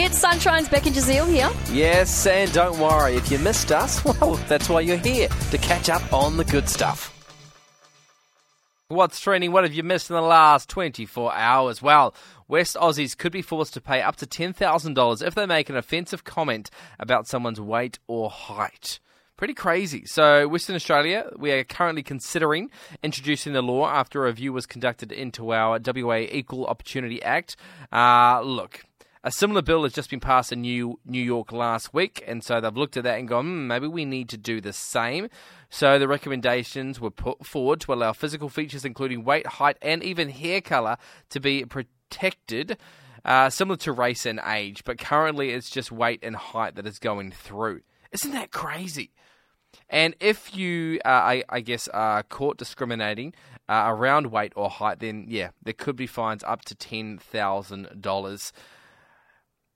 It's 0.00 0.16
Sunshine's 0.16 0.68
Becky 0.68 0.90
Jazeel 0.90 1.26
here. 1.28 1.50
Yes, 1.72 2.24
and 2.24 2.52
don't 2.52 2.78
worry, 2.78 3.16
if 3.16 3.32
you 3.32 3.38
missed 3.40 3.72
us, 3.72 4.04
well, 4.20 4.34
that's 4.46 4.68
why 4.68 4.80
you're 4.80 4.96
here, 4.96 5.26
to 5.50 5.58
catch 5.58 5.88
up 5.90 6.12
on 6.12 6.36
the 6.36 6.44
good 6.44 6.68
stuff. 6.68 7.12
What's 8.86 9.18
trending? 9.18 9.50
What 9.50 9.64
have 9.64 9.74
you 9.74 9.82
missed 9.82 10.08
in 10.08 10.14
the 10.14 10.22
last 10.22 10.68
24 10.68 11.34
hours? 11.34 11.82
Well, 11.82 12.14
West 12.46 12.76
Aussies 12.76 13.18
could 13.18 13.32
be 13.32 13.42
forced 13.42 13.74
to 13.74 13.80
pay 13.80 14.00
up 14.00 14.14
to 14.18 14.26
$10,000 14.26 15.26
if 15.26 15.34
they 15.34 15.46
make 15.46 15.68
an 15.68 15.76
offensive 15.76 16.22
comment 16.22 16.70
about 17.00 17.26
someone's 17.26 17.60
weight 17.60 17.98
or 18.06 18.30
height. 18.30 19.00
Pretty 19.36 19.54
crazy. 19.54 20.06
So, 20.06 20.46
Western 20.46 20.76
Australia, 20.76 21.28
we 21.36 21.50
are 21.50 21.64
currently 21.64 22.04
considering 22.04 22.70
introducing 23.02 23.52
the 23.52 23.62
law 23.62 23.88
after 23.88 24.22
a 24.22 24.26
review 24.26 24.52
was 24.52 24.64
conducted 24.64 25.10
into 25.10 25.52
our 25.52 25.80
WA 25.84 26.18
Equal 26.30 26.66
Opportunity 26.66 27.20
Act. 27.20 27.56
Uh, 27.92 28.40
look, 28.42 28.84
a 29.24 29.30
similar 29.30 29.62
bill 29.62 29.82
has 29.82 29.92
just 29.92 30.10
been 30.10 30.20
passed 30.20 30.52
in 30.52 30.62
New 30.62 30.98
New 31.04 31.22
York 31.22 31.52
last 31.52 31.92
week, 31.92 32.22
and 32.26 32.42
so 32.42 32.60
they've 32.60 32.76
looked 32.76 32.96
at 32.96 33.04
that 33.04 33.18
and 33.18 33.28
gone, 33.28 33.44
hmm, 33.44 33.66
maybe 33.66 33.86
we 33.86 34.04
need 34.04 34.28
to 34.30 34.36
do 34.36 34.60
the 34.60 34.72
same. 34.72 35.28
So 35.70 35.98
the 35.98 36.08
recommendations 36.08 37.00
were 37.00 37.10
put 37.10 37.44
forward 37.44 37.80
to 37.80 37.92
allow 37.92 38.12
physical 38.12 38.48
features, 38.48 38.84
including 38.84 39.24
weight, 39.24 39.46
height, 39.46 39.76
and 39.82 40.02
even 40.02 40.30
hair 40.30 40.60
color, 40.60 40.96
to 41.30 41.40
be 41.40 41.64
protected. 41.64 42.78
Uh, 43.24 43.50
similar 43.50 43.76
to 43.76 43.92
race 43.92 44.24
and 44.24 44.40
age, 44.46 44.84
but 44.84 44.96
currently 44.96 45.50
it's 45.50 45.68
just 45.68 45.92
weight 45.92 46.20
and 46.22 46.36
height 46.36 46.76
that 46.76 46.86
is 46.86 46.98
going 46.98 47.30
through. 47.30 47.82
Isn't 48.12 48.32
that 48.32 48.52
crazy? 48.52 49.10
And 49.90 50.14
if 50.20 50.56
you, 50.56 51.00
uh, 51.04 51.08
I, 51.08 51.44
I, 51.48 51.60
guess, 51.60 51.88
are 51.88 52.22
caught 52.22 52.58
discriminating 52.58 53.34
uh, 53.68 53.84
around 53.86 54.28
weight 54.28 54.52
or 54.56 54.70
height, 54.70 55.00
then 55.00 55.26
yeah, 55.28 55.50
there 55.62 55.74
could 55.74 55.96
be 55.96 56.06
fines 56.06 56.42
up 56.44 56.62
to 56.66 56.74
ten 56.74 57.18
thousand 57.18 58.00
dollars. 58.00 58.52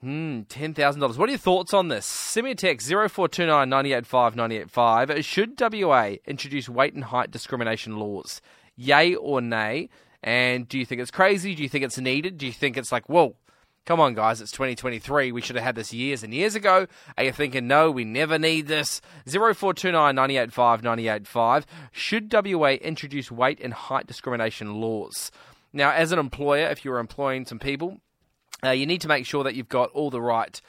Hmm, 0.00 0.42
$10,000. 0.42 1.18
What 1.18 1.28
are 1.28 1.32
your 1.32 1.38
thoughts 1.38 1.74
on 1.74 1.88
this? 1.88 2.06
Send 2.06 2.44
me 2.44 2.52
a 2.52 2.54
text 2.54 2.86
0429 2.88 3.68
985 3.68 4.36
985. 4.36 5.24
Should 5.24 5.60
WA 5.60 6.14
introduce 6.24 6.68
weight 6.68 6.94
and 6.94 7.04
height 7.04 7.32
discrimination 7.32 7.98
laws? 7.98 8.40
Yay 8.76 9.16
or 9.16 9.40
nay? 9.40 9.88
And 10.22 10.68
do 10.68 10.78
you 10.78 10.86
think 10.86 11.00
it's 11.00 11.10
crazy? 11.10 11.54
Do 11.56 11.64
you 11.64 11.68
think 11.68 11.84
it's 11.84 11.98
needed? 11.98 12.38
Do 12.38 12.46
you 12.46 12.52
think 12.52 12.76
it's 12.76 12.92
like, 12.92 13.08
whoa, 13.08 13.34
Come 13.88 14.00
on, 14.00 14.12
guys, 14.12 14.42
it's 14.42 14.52
2023. 14.52 15.32
We 15.32 15.40
should 15.40 15.56
have 15.56 15.64
had 15.64 15.74
this 15.74 15.94
years 15.94 16.22
and 16.22 16.34
years 16.34 16.54
ago. 16.54 16.86
Are 17.16 17.24
you 17.24 17.32
thinking, 17.32 17.66
no, 17.66 17.90
we 17.90 18.04
never 18.04 18.38
need 18.38 18.66
this? 18.66 19.00
0429 19.24 20.14
985 20.14 20.82
985. 20.82 21.66
Should 21.90 22.30
WA 22.30 22.72
introduce 22.72 23.30
weight 23.30 23.60
and 23.64 23.72
height 23.72 24.06
discrimination 24.06 24.74
laws? 24.74 25.30
Now, 25.72 25.90
as 25.92 26.12
an 26.12 26.18
employer, 26.18 26.66
if 26.66 26.84
you're 26.84 26.98
employing 26.98 27.46
some 27.46 27.58
people, 27.58 28.02
uh, 28.64 28.70
you 28.70 28.86
need 28.86 29.00
to 29.02 29.08
make 29.08 29.26
sure 29.26 29.44
that 29.44 29.54
you've 29.54 29.68
got 29.68 29.90
all 29.90 30.10
the 30.10 30.20
right 30.20 30.60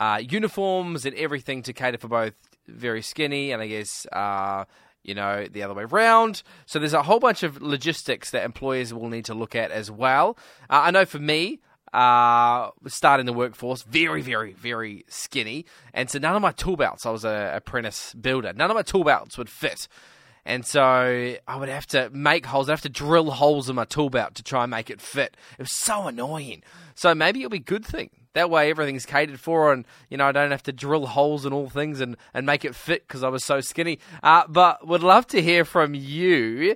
uh, 0.00 0.20
uniforms 0.22 1.06
and 1.06 1.14
everything 1.16 1.62
to 1.62 1.72
cater 1.72 1.98
for 1.98 2.08
both 2.08 2.34
very 2.66 3.02
skinny 3.02 3.52
and 3.52 3.60
I 3.62 3.66
guess 3.66 4.06
uh, 4.12 4.64
you 5.04 5.14
know, 5.14 5.46
the 5.46 5.62
other 5.62 5.74
way 5.74 5.84
around. 5.84 6.42
So 6.66 6.78
there's 6.78 6.94
a 6.94 7.02
whole 7.02 7.20
bunch 7.20 7.42
of 7.42 7.62
logistics 7.62 8.30
that 8.30 8.44
employers 8.44 8.92
will 8.92 9.08
need 9.08 9.26
to 9.26 9.34
look 9.34 9.54
at 9.54 9.70
as 9.70 9.90
well. 9.90 10.36
Uh, 10.68 10.80
I 10.84 10.90
know 10.90 11.04
for 11.04 11.18
me, 11.18 11.60
uh, 11.92 12.70
starting 12.88 13.26
the 13.26 13.32
workforce, 13.32 13.82
very, 13.82 14.22
very, 14.22 14.52
very 14.52 15.04
skinny. 15.08 15.66
And 15.92 16.10
so 16.10 16.18
none 16.18 16.34
of 16.34 16.42
my 16.42 16.52
tool 16.52 16.76
belts, 16.76 17.06
I 17.06 17.10
was 17.10 17.24
an 17.24 17.54
apprentice 17.54 18.14
builder, 18.14 18.52
none 18.54 18.70
of 18.70 18.74
my 18.74 18.82
tool 18.82 19.04
belts 19.04 19.38
would 19.38 19.50
fit. 19.50 19.86
And 20.46 20.66
so 20.66 21.36
I 21.48 21.56
would 21.56 21.68
have 21.68 21.86
to 21.88 22.10
make 22.10 22.46
holes, 22.46 22.68
I'd 22.68 22.72
have 22.72 22.80
to 22.82 22.88
drill 22.88 23.30
holes 23.30 23.68
in 23.68 23.76
my 23.76 23.84
tool 23.84 24.10
belt 24.10 24.34
to 24.34 24.42
try 24.42 24.64
and 24.64 24.70
make 24.70 24.90
it 24.90 25.00
fit. 25.00 25.36
It 25.58 25.62
was 25.62 25.72
so 25.72 26.06
annoying. 26.06 26.62
So 26.94 27.14
maybe 27.14 27.40
it'll 27.40 27.50
be 27.50 27.56
a 27.58 27.60
good 27.60 27.84
thing. 27.84 28.10
That 28.34 28.50
way 28.50 28.68
everything's 28.68 29.06
catered 29.06 29.40
for 29.40 29.72
and, 29.72 29.86
you 30.10 30.16
know, 30.16 30.26
I 30.26 30.32
don't 30.32 30.50
have 30.50 30.62
to 30.64 30.72
drill 30.72 31.06
holes 31.06 31.46
in 31.46 31.52
all 31.52 31.68
things 31.68 32.00
and, 32.00 32.16
and 32.34 32.44
make 32.44 32.64
it 32.64 32.74
fit 32.74 33.06
because 33.06 33.22
I 33.22 33.28
was 33.28 33.44
so 33.44 33.60
skinny. 33.60 34.00
Uh, 34.22 34.42
but 34.48 34.86
would 34.86 35.02
love 35.02 35.26
to 35.28 35.40
hear 35.40 35.64
from 35.64 35.94
you. 35.94 36.74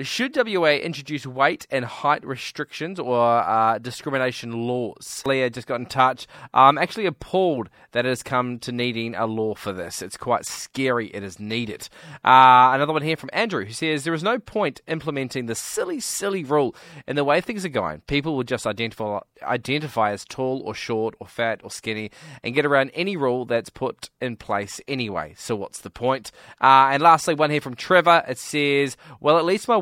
Should 0.00 0.34
WA 0.34 0.70
introduce 0.70 1.26
weight 1.26 1.66
and 1.70 1.84
height 1.84 2.26
restrictions 2.26 2.98
or 2.98 3.20
uh, 3.20 3.76
discrimination 3.76 4.66
laws? 4.66 5.22
Leah 5.26 5.50
just 5.50 5.66
got 5.66 5.80
in 5.80 5.86
touch. 5.86 6.26
I'm 6.54 6.78
actually 6.78 7.04
appalled 7.04 7.68
that 7.90 8.06
it 8.06 8.08
has 8.08 8.22
come 8.22 8.58
to 8.60 8.72
needing 8.72 9.14
a 9.14 9.26
law 9.26 9.54
for 9.54 9.70
this. 9.70 10.00
It's 10.00 10.16
quite 10.16 10.46
scary 10.46 11.08
it 11.08 11.22
is 11.22 11.38
needed. 11.38 11.90
Uh, 12.24 12.72
another 12.72 12.94
one 12.94 13.02
here 13.02 13.18
from 13.18 13.28
Andrew 13.34 13.66
who 13.66 13.72
says 13.74 14.04
there 14.04 14.14
is 14.14 14.22
no 14.22 14.38
point 14.38 14.80
implementing 14.88 15.44
the 15.44 15.54
silly, 15.54 16.00
silly 16.00 16.42
rule 16.42 16.74
in 17.06 17.14
the 17.14 17.24
way 17.24 17.42
things 17.42 17.62
are 17.66 17.68
going. 17.68 18.00
People 18.06 18.34
will 18.34 18.44
just 18.44 18.66
identify 18.66 19.18
identify 19.42 20.12
as 20.12 20.24
tall 20.24 20.62
or 20.64 20.74
short 20.74 21.14
or 21.20 21.26
fat 21.26 21.60
or 21.62 21.70
skinny 21.70 22.10
and 22.42 22.54
get 22.54 22.64
around 22.64 22.90
any 22.94 23.14
rule 23.14 23.44
that's 23.44 23.68
put 23.68 24.08
in 24.22 24.36
place 24.36 24.80
anyway. 24.88 25.34
So 25.36 25.54
what's 25.54 25.80
the 25.80 25.90
point? 25.90 26.30
Uh, 26.62 26.88
and 26.92 27.02
lastly, 27.02 27.34
one 27.34 27.50
here 27.50 27.60
from 27.60 27.74
Trevor. 27.74 28.22
It 28.26 28.38
says, 28.38 28.96
"Well, 29.20 29.36
at 29.36 29.44
least 29.44 29.68
my 29.68 29.81